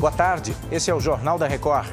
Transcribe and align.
Boa 0.00 0.10
tarde, 0.10 0.56
esse 0.72 0.90
é 0.90 0.94
o 0.94 0.98
Jornal 0.98 1.36
da 1.36 1.46
Record. 1.46 1.90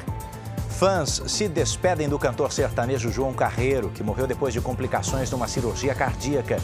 Fãs 0.70 1.22
se 1.26 1.46
despedem 1.46 2.08
do 2.08 2.18
cantor 2.18 2.50
sertanejo 2.50 3.12
João 3.12 3.34
Carreiro, 3.34 3.90
que 3.90 4.02
morreu 4.02 4.26
depois 4.26 4.54
de 4.54 4.62
complicações 4.62 5.30
numa 5.30 5.46
cirurgia 5.46 5.94
cardíaca. 5.94 6.56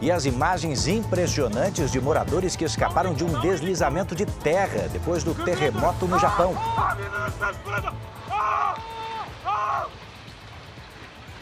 E 0.00 0.08
as 0.08 0.24
imagens 0.24 0.86
impressionantes 0.86 1.90
de 1.90 2.00
moradores 2.00 2.54
que 2.54 2.64
escaparam 2.64 3.12
de 3.12 3.24
um 3.24 3.40
deslizamento 3.40 4.14
de 4.14 4.24
terra 4.24 4.88
depois 4.92 5.24
do 5.24 5.34
terremoto 5.34 6.06
no 6.06 6.16
Japão. 6.16 6.54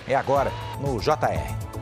É 0.08 0.14
agora, 0.14 0.50
no 0.80 0.98
JR. 0.98 1.75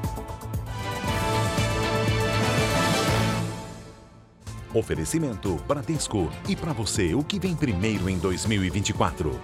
Oferecimento 4.75 5.55
Bradesco. 5.69 6.29
E 6.49 6.57
para 6.57 6.73
você, 6.73 7.15
o 7.15 7.23
que 7.23 7.39
vem 7.39 7.55
primeiro 7.55 8.11
em 8.11 8.19
2024? 8.19 9.41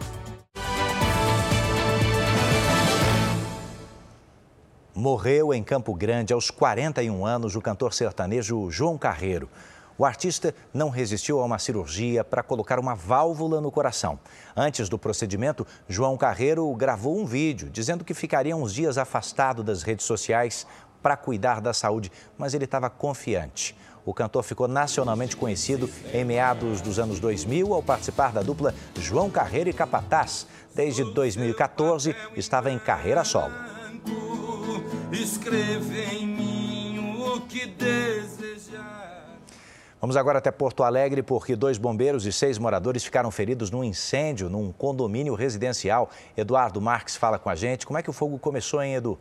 Morreu 4.93 5.55
em 5.55 5.63
Campo 5.63 5.95
Grande 5.95 6.33
aos 6.33 6.51
41 6.51 7.25
anos 7.25 7.55
o 7.55 7.63
cantor 7.63 7.95
sertanejo 7.95 8.73
João 8.73 8.99
Carreiro. 8.99 9.49
O 9.97 10.05
artista 10.05 10.53
não 10.75 10.89
resistiu 10.89 11.41
a 11.41 11.45
uma 11.45 11.61
cirurgia 11.61 12.25
para 12.25 12.43
colocar 12.43 12.81
uma 12.81 12.97
válvula 12.97 13.61
no 13.61 13.71
coração. 13.71 14.19
Antes 14.57 14.89
do 14.89 14.99
procedimento, 14.99 15.65
João 15.89 16.17
Carreiro 16.17 16.75
gravou 16.75 17.17
um 17.17 17.25
vídeo 17.25 17.71
dizendo 17.71 18.05
que 18.05 18.15
ficaria 18.15 18.57
uns 18.57 18.75
dias 18.75 18.99
afastado 18.99 19.63
das 19.63 19.85
redes 19.85 20.07
sociais 20.07 20.67
para 21.01 21.17
cuidar 21.17 21.61
da 21.61 21.73
saúde, 21.73 22.11
mas 22.37 22.53
ele 22.53 22.65
estava 22.65 22.91
confiante. 22.91 23.77
O 24.05 24.15
cantor 24.15 24.43
ficou 24.43 24.67
nacionalmente 24.67 25.37
conhecido 25.37 25.89
em 26.13 26.25
meados 26.25 26.81
dos 26.81 26.99
anos 26.99 27.21
2000 27.21 27.75
ao 27.75 27.83
participar 27.83 28.33
da 28.33 28.43
dupla 28.43 28.75
João 28.97 29.31
Carreiro 29.31 29.71
e 29.71 29.73
Capataz. 29.73 30.47
Desde 30.75 31.05
2014, 31.05 32.15
estava 32.37 32.71
em 32.71 32.79
carreira 32.79 33.25
solo. 33.25 33.53
Escreve 35.13 36.03
em 36.15 36.27
mim 36.27 37.17
o 37.21 37.41
que 37.43 37.67
desejar. 37.67 39.11
Vamos 40.01 40.17
agora 40.17 40.39
até 40.39 40.51
Porto 40.51 40.83
Alegre, 40.83 41.23
porque 41.23 41.55
dois 41.55 41.77
bombeiros 41.77 42.25
e 42.25 42.33
seis 42.33 42.57
moradores 42.57 43.05
ficaram 43.05 43.31
feridos 43.31 43.71
num 43.71 43.85
incêndio 43.85 44.49
num 44.49 44.73
condomínio 44.73 45.35
residencial. 45.35 46.09
Eduardo 46.35 46.81
Marques 46.81 47.17
fala 47.17 47.39
com 47.39 47.51
a 47.51 47.55
gente. 47.55 47.87
Como 47.87 47.99
é 47.99 48.03
que 48.03 48.09
o 48.09 48.13
fogo 48.13 48.39
começou, 48.39 48.83
hein, 48.83 48.95
Edu? 48.95 49.19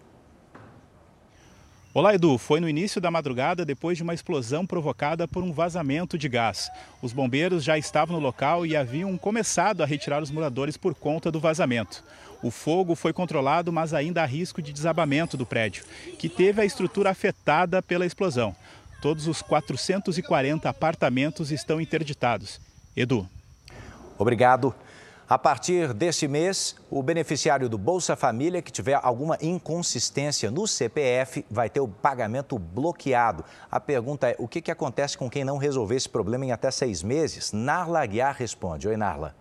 Olá, 1.99 2.15
Edu. 2.15 2.37
Foi 2.37 2.61
no 2.61 2.69
início 2.69 3.01
da 3.01 3.11
madrugada, 3.11 3.65
depois 3.65 3.97
de 3.97 4.03
uma 4.03 4.13
explosão 4.13 4.65
provocada 4.65 5.27
por 5.27 5.43
um 5.43 5.51
vazamento 5.51 6.17
de 6.17 6.29
gás. 6.29 6.71
Os 7.01 7.11
bombeiros 7.11 7.61
já 7.61 7.77
estavam 7.77 8.15
no 8.15 8.25
local 8.25 8.65
e 8.65 8.73
haviam 8.73 9.17
começado 9.17 9.83
a 9.83 9.85
retirar 9.85 10.23
os 10.23 10.31
moradores 10.31 10.77
por 10.77 10.95
conta 10.95 11.29
do 11.29 11.41
vazamento. 11.41 12.01
O 12.41 12.51
fogo 12.51 12.95
foi 12.95 13.11
controlado, 13.11 13.69
mas 13.73 13.93
ainda 13.93 14.23
há 14.23 14.25
risco 14.25 14.61
de 14.61 14.71
desabamento 14.71 15.35
do 15.35 15.45
prédio, 15.45 15.83
que 16.17 16.29
teve 16.29 16.61
a 16.61 16.65
estrutura 16.65 17.09
afetada 17.09 17.81
pela 17.81 18.05
explosão. 18.05 18.55
Todos 19.01 19.27
os 19.27 19.41
440 19.41 20.69
apartamentos 20.69 21.51
estão 21.51 21.81
interditados. 21.81 22.61
Edu. 22.95 23.27
Obrigado. 24.17 24.73
A 25.29 25.37
partir 25.37 25.93
deste 25.93 26.27
mês, 26.27 26.75
o 26.89 27.03
beneficiário 27.03 27.69
do 27.69 27.77
Bolsa 27.77 28.15
Família 28.15 28.63
que 28.63 28.71
tiver 28.71 28.99
alguma 28.99 29.37
inconsistência 29.39 30.49
no 30.49 30.67
CPF 30.67 31.45
vai 31.51 31.69
ter 31.69 31.79
o 31.79 31.87
pagamento 31.87 32.57
bloqueado. 32.57 33.45
A 33.69 33.79
pergunta 33.79 34.27
é: 34.27 34.35
o 34.39 34.47
que, 34.47 34.59
que 34.59 34.71
acontece 34.71 35.15
com 35.15 35.29
quem 35.29 35.43
não 35.43 35.57
resolver 35.57 35.95
esse 35.95 36.09
problema 36.09 36.45
em 36.45 36.51
até 36.51 36.71
seis 36.71 37.03
meses? 37.03 37.51
Narla 37.51 38.01
Aguiar 38.01 38.35
responde. 38.35 38.87
Oi, 38.87 38.97
Narla. 38.97 39.35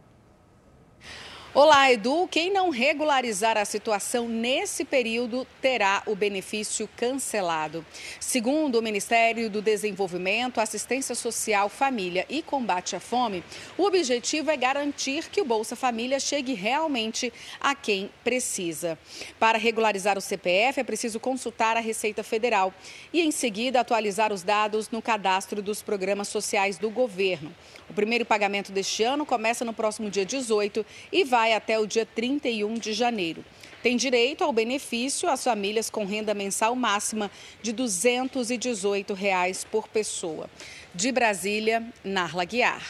Olá, 1.61 1.91
Edu. 1.91 2.29
Quem 2.31 2.53
não 2.53 2.71
regularizar 2.71 3.57
a 3.57 3.65
situação 3.65 4.29
nesse 4.29 4.85
período 4.85 5.45
terá 5.61 6.05
o 6.07 6.15
benefício 6.15 6.89
cancelado. 6.97 7.85
Segundo 8.21 8.79
o 8.79 8.83
Ministério 8.83 9.51
do 9.51 9.61
Desenvolvimento, 9.61 10.61
Assistência 10.61 11.17
Social, 11.17 11.69
Família 11.69 12.25
e 12.29 12.43
Combate 12.43 12.95
à 12.95 13.01
Fome, 13.01 13.43
o 13.77 13.83
objetivo 13.83 14.53
é 14.53 14.57
garantir 14.57 15.29
que 15.31 15.41
o 15.41 15.45
Bolsa 15.45 15.75
Família 15.75 16.21
chegue 16.21 16.55
realmente 16.55 17.33
a 17.61 17.75
quem 17.75 18.09
precisa. 18.23 18.97
Para 19.41 19.59
regularizar 19.59 20.17
o 20.17 20.21
CPF, 20.21 20.79
é 20.79 20.85
preciso 20.85 21.19
consultar 21.19 21.77
a 21.77 21.81
Receita 21.81 22.23
Federal 22.23 22.73
e, 23.13 23.21
em 23.21 23.33
seguida, 23.33 23.81
atualizar 23.81 24.33
os 24.33 24.45
dados 24.45 24.91
no 24.91 25.03
cadastro 25.03 25.61
dos 25.61 25.83
programas 25.83 26.29
sociais 26.29 26.79
do 26.79 26.89
governo. 26.89 27.53
O 27.91 27.95
primeiro 27.95 28.25
pagamento 28.25 28.71
deste 28.71 29.03
ano 29.03 29.27
começa 29.27 29.65
no 29.65 29.73
próximo 29.73 30.09
dia 30.09 30.25
18 30.25 30.87
e 31.11 31.25
vai 31.25 31.48
até 31.55 31.79
o 31.79 31.87
dia 31.87 32.07
31 32.07 32.75
de 32.75 32.93
janeiro. 32.93 33.45
Tem 33.83 33.97
direito 33.97 34.43
ao 34.43 34.53
benefício 34.53 35.29
as 35.29 35.45
famílias 35.45 35.89
com 35.89 36.05
renda 36.05 36.35
mensal 36.35 36.75
máxima 36.75 37.31
de 37.63 37.73
218 37.73 39.15
reais 39.15 39.65
por 39.65 39.89
pessoa. 39.89 40.49
De 40.95 41.13
Brasília, 41.13 41.87
Narla 42.03 42.45
Guiar. 42.45 42.83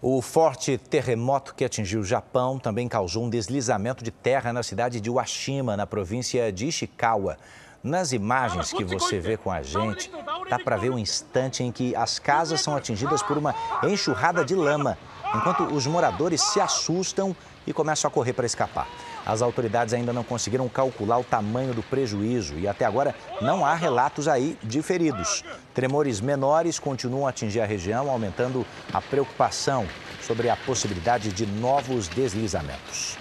O 0.00 0.20
forte 0.20 0.76
terremoto 0.76 1.54
que 1.54 1.64
atingiu 1.64 2.00
o 2.00 2.04
Japão 2.04 2.58
também 2.58 2.88
causou 2.88 3.24
um 3.24 3.30
deslizamento 3.30 4.02
de 4.02 4.10
terra 4.10 4.52
na 4.52 4.64
cidade 4.64 5.00
de 5.00 5.08
Washima, 5.08 5.76
na 5.76 5.86
província 5.86 6.52
de 6.52 6.66
Ishikawa. 6.66 7.38
Nas 7.84 8.12
imagens 8.12 8.72
que 8.72 8.82
você 8.82 9.20
vê 9.20 9.36
com 9.36 9.50
a 9.50 9.62
gente, 9.62 10.10
dá 10.52 10.58
para 10.58 10.76
ver 10.76 10.90
o 10.90 10.98
instante 10.98 11.62
em 11.62 11.72
que 11.72 11.96
as 11.96 12.18
casas 12.18 12.60
são 12.60 12.76
atingidas 12.76 13.22
por 13.22 13.38
uma 13.38 13.54
enxurrada 13.84 14.44
de 14.44 14.54
lama, 14.54 14.98
enquanto 15.34 15.64
os 15.64 15.86
moradores 15.86 16.42
se 16.42 16.60
assustam 16.60 17.34
e 17.66 17.72
começam 17.72 18.06
a 18.06 18.12
correr 18.12 18.34
para 18.34 18.44
escapar. 18.44 18.86
As 19.24 19.40
autoridades 19.40 19.94
ainda 19.94 20.12
não 20.12 20.22
conseguiram 20.22 20.68
calcular 20.68 21.18
o 21.18 21.24
tamanho 21.24 21.72
do 21.72 21.82
prejuízo 21.82 22.58
e 22.58 22.68
até 22.68 22.84
agora 22.84 23.14
não 23.40 23.64
há 23.64 23.74
relatos 23.74 24.28
aí 24.28 24.58
de 24.62 24.82
feridos. 24.82 25.42
Tremores 25.72 26.20
menores 26.20 26.78
continuam 26.78 27.26
a 27.26 27.30
atingir 27.30 27.60
a 27.62 27.66
região, 27.66 28.10
aumentando 28.10 28.66
a 28.92 29.00
preocupação 29.00 29.86
sobre 30.20 30.50
a 30.50 30.56
possibilidade 30.56 31.32
de 31.32 31.46
novos 31.46 32.08
deslizamentos. 32.08 33.16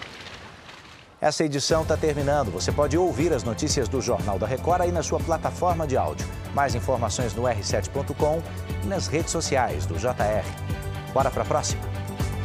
Essa 1.21 1.45
edição 1.45 1.83
está 1.83 1.95
terminando. 1.95 2.49
Você 2.49 2.71
pode 2.71 2.97
ouvir 2.97 3.31
as 3.31 3.43
notícias 3.43 3.87
do 3.87 4.01
Jornal 4.01 4.39
da 4.39 4.47
Record 4.47 4.81
aí 4.81 4.91
na 4.91 5.03
sua 5.03 5.19
plataforma 5.19 5.85
de 5.85 5.95
áudio. 5.95 6.27
Mais 6.51 6.73
informações 6.73 7.35
no 7.35 7.43
r7.com 7.43 8.41
e 8.83 8.87
nas 8.87 9.05
redes 9.05 9.31
sociais 9.31 9.85
do 9.85 9.99
JR. 9.99 10.43
Bora 11.13 11.29
para 11.29 11.43
a 11.43 11.45
próxima? 11.45 11.90